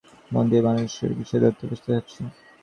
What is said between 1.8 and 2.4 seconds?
হচ্ছে।